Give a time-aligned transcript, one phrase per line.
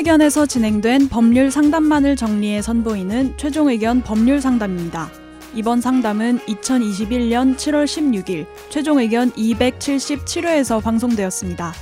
[0.00, 5.10] 의견에서 진행된 법률 상담만을 정리해 선보이는 최종 의견 법률 상담입니다.
[5.54, 11.74] 이번 상담은 2021년 7월 16일 최종 의견 277회에서 방송되었습니다.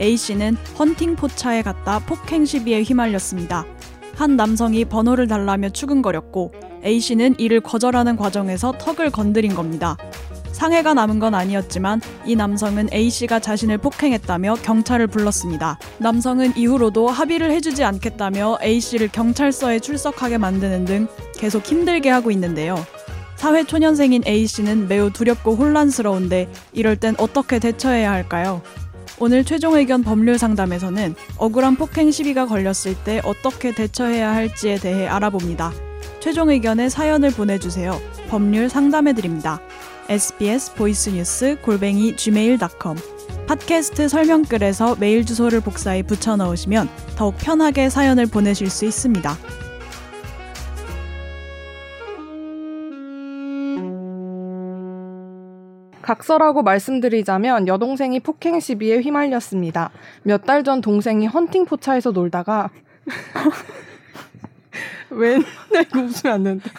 [0.00, 3.66] A씨는 헌팅 포차에 갔다 폭행 시비에 휘말렸습니다.
[4.14, 6.52] 한 남성이 번호를 달라며 추근거렸고
[6.84, 9.96] A씨는 이를 거절하는 과정에서 턱을 건드린 겁니다.
[10.56, 15.78] 상해가 남은 건 아니었지만 이 남성은 A씨가 자신을 폭행했다며 경찰을 불렀습니다.
[15.98, 22.74] 남성은 이후로도 합의를 해주지 않겠다며 A씨를 경찰서에 출석하게 만드는 등 계속 힘들게 하고 있는데요.
[23.36, 28.62] 사회초년생인 A씨는 매우 두렵고 혼란스러운데 이럴 땐 어떻게 대처해야 할까요?
[29.18, 35.72] 오늘 최종 의견 법률 상담에서는 억울한 폭행 시비가 걸렸을 때 어떻게 대처해야 할지에 대해 알아봅니다.
[36.20, 38.00] 최종 의견에 사연을 보내주세요.
[38.30, 39.60] 법률 상담해드립니다.
[40.08, 42.96] Sbs 보이스뉴스 골뱅이 gmail.com
[43.46, 49.36] 팟캐스트 설명글에서 메일 주소를 복사해 붙여 넣으시면 더욱 편하게 사연을 보내실 수 있습니다.
[56.02, 59.90] 각서라고 말씀드리자면 여동생이 폭행 시비에 휘말렸습니다.
[60.22, 62.70] 몇 달 전 동생이 헌팅 포차에서 놀다가
[65.10, 65.42] 웬
[65.80, 66.70] 이거 웃으면 안 되는데.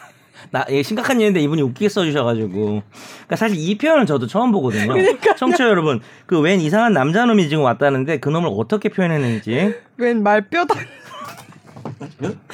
[0.51, 4.93] 나 예, 심각한 일인데 이분이 웃기게 써주셔가지고 그러니까 사실 이 표현은 저도 처음 보거든요.
[5.37, 10.75] 청취자 여러분 그 웬 이상한 남자놈이 지금 왔다는데 그 놈을 어떻게 표현했는지 웬 말뼈다.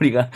[0.00, 0.30] 우리가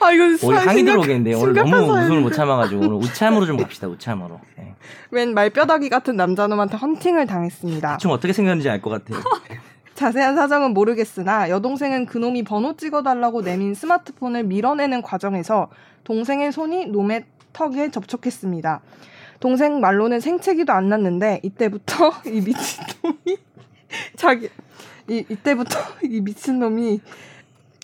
[0.00, 2.00] 아 이거 오늘 항의 심각- 들어오겠는데 오늘 너무 사연인데.
[2.04, 4.40] 웃음을 못 참아가지고 오늘 우참으로 좀 갑시다 우참으로.
[4.60, 4.74] 예.
[5.10, 7.98] 웬 말뼈다귀 같은 남자놈한테 헌팅을 당했습니다.
[7.98, 9.22] 좀 어떻게 생겼는지 알 것 같아요.
[9.94, 15.68] 자세한 사정은 모르겠으나 여동생은 그놈이 번호 찍어달라고 내민 스마트폰을 밀어내는 과정에서
[16.04, 18.80] 동생의 손이 놈의 턱에 접촉했습니다.
[19.40, 23.38] 동생 말로는 생채기도 안 났는데 이때부터 이 미친놈이
[24.16, 24.48] 자기
[25.08, 27.00] 이 이때부터 이 미친놈이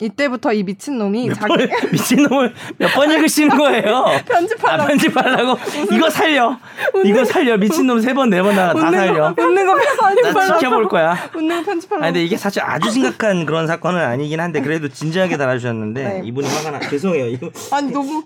[0.01, 1.55] 이때부터 이 미친놈이 자기
[1.93, 3.97] 미친놈을 몇 번 읽으시는 거예요?
[4.07, 5.59] 아, 편집하라고?
[5.93, 6.59] 이거 살려.
[7.05, 7.57] 이거 살려.
[7.57, 9.35] 미친놈 세 번 네 번 나다 살려.
[9.39, 11.17] 웃는 거 나 편집하라고 지켜볼 거야.
[11.35, 12.05] 웃는 거 편집하라고.
[12.05, 16.23] 아니 근데 이게 사실 아주 심각한 그런 사건은 아니긴 한데 그래도 진지하게 달아주셨는데 네.
[16.25, 16.81] 이분이 화가 나.
[16.81, 17.27] 죄송해요.
[17.29, 17.51] 이거.
[17.73, 18.25] 아니 너무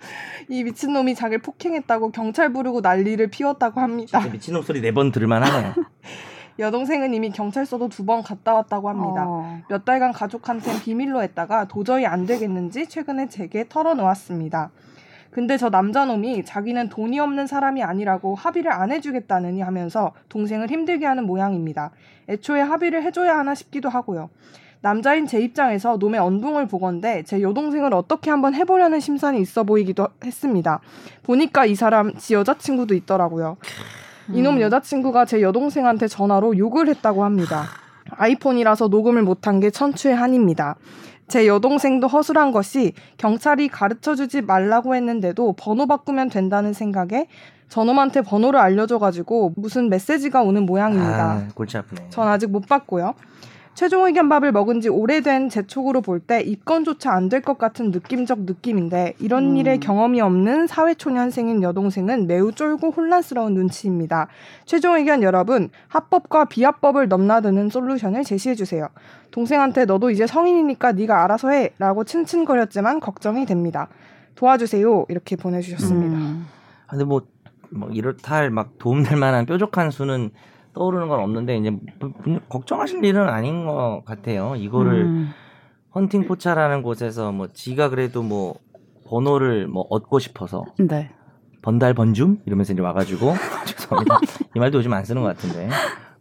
[0.49, 4.21] 이 미친놈이 자기를 폭행했다고 경찰 부르고 난리를 피웠다고 합니다.
[4.33, 5.75] 미친놈 소리 네 번 들을만 하네요
[6.61, 9.25] 여동생은 이미 경찰서도 두 번 갔다 왔다고 합니다.
[9.27, 9.61] 어.
[9.69, 14.71] 몇 달간 가족한텐 비밀로 했다가 도저히 안 되겠는지 최근에 제게 털어놓았습니다.
[15.31, 21.25] 근데 저 남자놈이 자기는 돈이 없는 사람이 아니라고 합의를 안 해주겠다느니 하면서 동생을 힘들게 하는
[21.25, 21.93] 모양입니다.
[22.29, 24.29] 애초에 합의를 해줘야 하나 싶기도 하고요.
[24.83, 30.81] 남자인 제 입장에서 놈의 언둥을 보건데 제 여동생을 어떻게 한번 해보려는 심산이 있어 보이기도 했습니다.
[31.23, 33.59] 보니까 이 사람 지 여자친구도 있더라고요.
[34.33, 37.65] 이놈 여자친구가 제 여동생한테 전화로 욕을 했다고 합니다.
[38.11, 40.77] 아이폰이라서 녹음을 못한 게 천추의 한입니다.
[41.29, 47.29] 제 여동생도 허술한 것이 경찰이 가르쳐 주지 말라고 했는데도 번호 바꾸면 된다는 생각에
[47.69, 51.33] 저놈한테 번호를 알려줘가지고 무슨 메시지가 오는 모양입니다.
[51.33, 53.15] 아 골치 아프네 전 아직 못 봤고요.
[53.81, 57.91] 최종 의견 밥을 먹은 지 오래된 제 촉으로 볼 때 입건조차 안 될 것 같은
[57.93, 59.57] 느낌적 느낌인데 이런 음.
[59.57, 64.29] 일에 경험이 없는 사회초년생인 여동생은 매우 쫄고 혼란스러운 눈치입니다.
[64.67, 68.87] 최종 의견 여러분 합법과 비합법을 넘나드는 솔루션을 제시해 주세요.
[69.31, 73.89] 동생한테 너도 이제 성인이니까 네가 알아서 해라고 츤츤거렸지만 걱정이 됩니다.
[74.35, 76.17] 도와주세요 이렇게 보내주셨습니다.
[76.19, 76.47] 음.
[76.87, 77.23] 아, 근데 뭐,
[77.71, 80.33] 뭐 이렇다 할 막 도움될 만한 뾰족한 수는
[80.75, 81.77] 떠오르는 건 없는데 이제
[82.49, 85.31] 걱정하실 일은 아닌 것 같아요 이거를 음.
[85.95, 88.55] 헌팅 포차라는 곳에서 뭐 지가 그래도 뭐
[89.09, 91.11] 번호를 뭐 얻고 싶어서 네.
[91.63, 93.35] 번달 번줌 이러면서 이제 와가지고
[93.67, 94.19] 죄송합니다
[94.55, 95.69] 이 말도 요즘 안 쓰는 것 같은데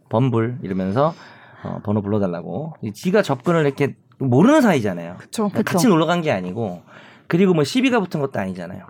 [0.08, 1.14] 번불 이러면서
[1.62, 5.48] 어, 번호 불러달라고 이 지가 접근을 이렇게 모르는 사이잖아요 그렇죠.
[5.48, 6.82] 그러니까 같이 놀러 간 게 아니고
[7.28, 8.86] 그리고 뭐 시비가 붙은 것도 아니잖아요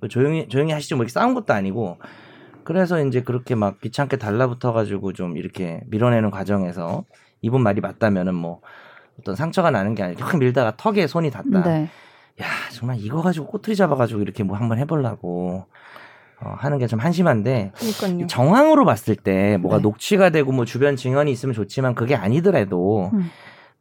[0.00, 1.98] 뭐 조용히 조용히 하시죠 뭐 이렇게 싸운 것도 아니고
[2.68, 7.04] 그래서 이제 그렇게 막 귀찮게 달라붙어 가지고 좀 이렇게 밀어내는 과정에서
[7.40, 8.60] 이분 말이 맞다면은 뭐
[9.18, 11.88] 어떤 상처가 나는 게 아니라 확 밀다가 턱에 손이 닿다 네.
[12.42, 15.64] 야 정말 이거 가지고 꼬투리 잡아가지고 이렇게 뭐 한번 해보려고
[16.42, 18.26] 어, 하는 게 좀 한심한데 그러니까요.
[18.26, 19.82] 정황으로 봤을 때 뭐가 네.
[19.84, 23.30] 녹취가 되고 뭐 주변 증언이 있으면 좋지만 그게 아니더라도 음.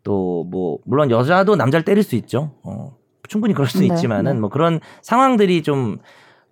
[0.05, 2.53] 또뭐 물론 여자도 남자를 때릴 수 있죠.
[2.63, 2.95] 어,
[3.27, 4.39] 충분히 그럴 수 네, 있지만은 네.
[4.39, 5.97] 뭐 그런 상황들이 좀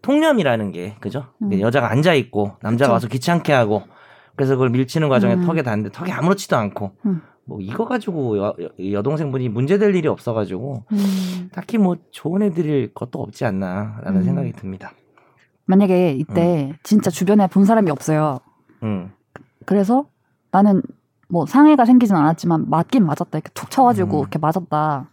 [0.06, 1.26] 통념이라는 게 그죠?
[1.42, 1.60] 음.
[1.60, 2.94] 여자가 앉아 있고 남자가 그쵸.
[2.94, 3.82] 와서 귀찮게 하고
[4.36, 5.46] 그래서 그걸 밀치는 과정에 음.
[5.46, 7.22] 턱에 닿는데 턱이 아무렇지도 않고 음.
[7.46, 11.50] 뭐 이거 가지고 여, 여- 여동생분이 문제될 일이 없어가지고 음.
[11.54, 14.24] 딱히 뭐 조언해드릴 것도 없지 않나라는 음.
[14.24, 14.92] 생각이 듭니다.
[15.66, 18.40] 만약에 이때 진짜 주변에 본 사람이 없어요.
[18.84, 19.12] 음.
[19.66, 20.06] 그래서
[20.52, 20.84] 나는
[21.30, 24.22] 뭐 상해가 생기진 않았지만 맞긴 맞았다 이렇게 툭 쳐가지고 음.
[24.22, 25.10] 이렇게 맞았다.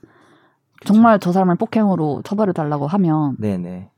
[0.85, 3.89] 정말 저 사람을 폭행으로 처벌해 달라고 하면 네네.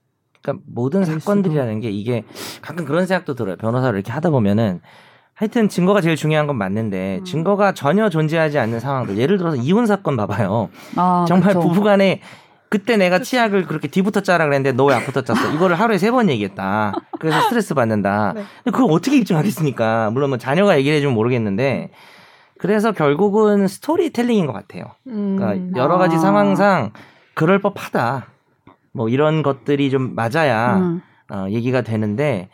[0.44, 2.22] 그러니까 모든 사건들이라는 게 이게
[2.60, 3.56] 가끔 그런 생각도 들어요.
[3.56, 4.80] 변호사를 이렇게 하다 보면은
[5.34, 7.24] 하여튼 증거가 제일 중요한 건 맞는데 음.
[7.24, 9.16] 증거가 전혀 존재하지 않는 상황들.
[9.18, 10.68] 예를 들어서 이혼 사건 봐봐요.
[10.96, 11.60] 아, 정말 그쵸.
[11.60, 12.20] 부부간에
[12.68, 15.52] 그때 내가 치약을 그렇게 뒤부터 짜라 그랬는데 너 왜 앞부터 짰어?
[15.54, 16.92] 이거를 하루에 세 번 얘기했다.
[17.18, 18.32] 그래서 스트레스 받는다.
[18.34, 18.42] 네.
[18.62, 20.10] 근데 그걸 어떻게 입증하겠습니까?
[20.10, 21.90] 물론 뭐 자녀가 얘기를 해주면 모르겠는데
[22.58, 24.84] 그래서 결국은 스토리텔링인 것 같아요.
[25.08, 25.36] 음.
[25.36, 26.18] 그러니까 여러 가지 아.
[26.20, 26.92] 상황상
[27.34, 28.26] 그럴 법하다.
[28.94, 31.02] 뭐 이런 것들이 좀 맞아야 음.
[31.30, 32.48] 어, 얘기가 되는데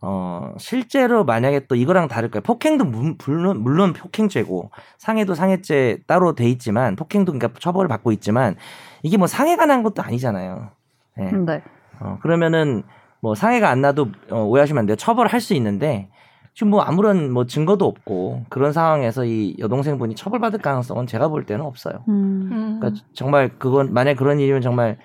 [0.00, 2.42] 어, 실제로 만약에 또 이거랑 다를 거예요.
[2.42, 8.56] 폭행도 무- 물론 물론 폭행죄고 상해도 상해죄 따로 돼 있지만 폭행도 그러니까 처벌을 받고 있지만
[9.02, 10.70] 이게 뭐 상해가 난 것도 아니잖아요.
[11.18, 11.24] 예.
[11.24, 11.62] 네.
[11.98, 12.82] 어, 그러면은
[13.20, 14.96] 뭐 상해가 안 나도 어, 오해하시면 안 돼요.
[14.96, 16.08] 처벌할 수 있는데
[16.54, 21.64] 지금 뭐 아무런 뭐 증거도 없고 그런 상황에서 이 여동생분이 처벌받을 가능성은 제가 볼 때는
[21.64, 22.04] 없어요.
[22.08, 22.48] 음.
[22.52, 22.78] 음.
[22.80, 24.96] 그러니까 정말 그건 만약 그런 일이면 정말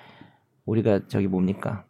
[0.65, 1.83] 우리가 저기 뭡니까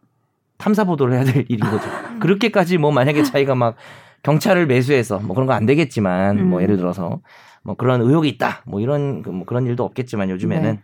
[0.58, 1.86] 탐사 보도를 해야 될 일인 거죠.
[2.20, 3.76] 그렇게까지 뭐 만약에 자기가 막
[4.22, 6.62] 경찰을 매수해서 뭐 그런 거 안 되겠지만 뭐 음.
[6.62, 7.20] 예를 들어서
[7.62, 10.82] 뭐 그런 의혹이 있다 뭐 이런 그뭐 그런 일도 없겠지만 요즘에는 네.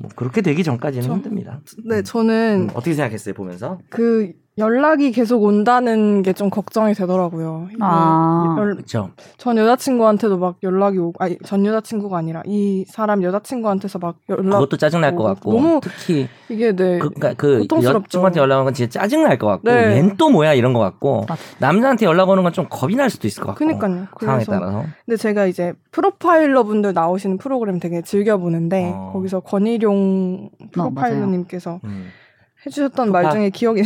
[0.00, 1.60] 뭐 그렇게 되기 전까지는 저- 힘듭니다.
[1.84, 3.78] 네, 저는 음, 어떻게 생각했어요 보면서?
[3.90, 7.68] 그 연락이 계속 온다는 게 좀 걱정이 되더라고요.
[7.80, 8.56] 아.
[8.58, 9.10] 열- 그렇죠.
[9.38, 14.76] 전 여자친구한테도 막 연락이 오고, 아니, 전 여자친구가 아니라 이 사람 여자친구한테서 막 연락, 그것도
[14.76, 16.98] 짜증 날것 어, 같고 너무 특히 이게 네.
[16.98, 17.66] 그, 그러니까 그.
[17.82, 20.02] 여자친구한테 연락 오는 건 진짜 짜증 날 것 같고 네.
[20.02, 21.40] 얜또 뭐야 이런 것 같고 맞아.
[21.58, 24.06] 남자한테 연락 오는 건 좀 겁이 날 수도 있을 것 같고 그니까요.
[24.20, 29.10] 상황에 따라서 근데 제가 이제 프로파일러 분들 나오시는 프로그램 되게 즐겨 보는데 어.
[29.14, 32.08] 거기서 권희룡 프로파일러님께서 음.
[32.64, 33.28] 해주셨던 말.
[33.32, 33.82] 중에 기억이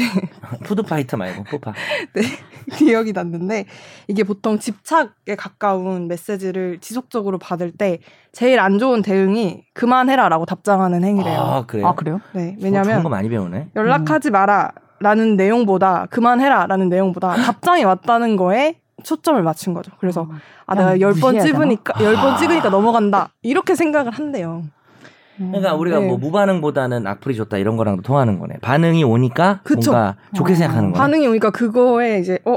[0.65, 1.73] 푸드파이터 말고 푸파
[2.77, 3.65] 기억이 났는데
[4.09, 7.99] 이게 보통 집착에 가까운 메시지를 지속적으로 받을 때
[8.33, 11.39] 제일 안 좋은 대응이 그만해라라고 답장하는 행위래요.
[11.41, 11.87] 아 그래요?
[11.89, 12.21] 아 그래요?
[12.33, 13.69] 네, 어, 왜냐하면 많이 배우네.
[13.77, 19.93] 연락하지 마라 라는 내용보다 그만해라 라는 내용보다 답장이 왔다는 거에 초점을 맞춘 거죠.
[20.01, 20.27] 그래서
[20.67, 24.65] 아 그냥 내가 열 번 찍으니까 열 번 찍으니까 넘어간다 이렇게 생각을 한대요.
[25.37, 26.07] 그러니까 우리가 네.
[26.07, 28.55] 뭐 무반응보다는 악플이 좋다 이런 거랑도 통하는 거네.
[28.61, 29.91] 반응이 오니까 그쵸.
[29.93, 30.57] 뭔가 좋게 어.
[30.57, 30.99] 생각하는 거네.
[31.01, 32.57] 반응이 오니까 그거에 이제 어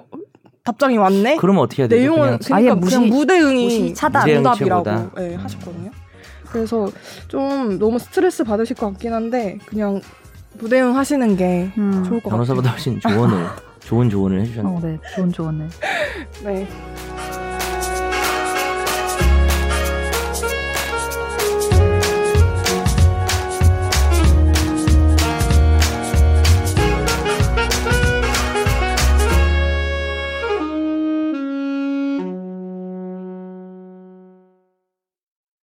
[0.64, 1.38] 답장이 왔네.
[1.38, 2.02] 그러면 어떻게 해야 되죠?
[2.02, 4.22] 내용은 그냥 그러니까 아예 그냥 무시- 무대응이 무시 차단.
[4.22, 5.12] 무대응이 응답이라고 최고다.
[5.24, 5.92] 예, 하셨거든요.
[6.52, 6.90] 그래서
[7.28, 10.02] 좀 너무 스트레스 받으실 것 같긴 한데 그냥
[10.60, 11.92] 무대응 하시는 게 음.
[12.04, 12.30] 좋을 것 같아요.
[12.32, 13.46] 변호사보다 훨씬 조언을
[13.82, 14.76] 좋은 조언을 해주셨네요.
[14.76, 14.98] 어, 네.
[15.16, 15.68] 좋은 조언을.
[16.44, 16.68] 네.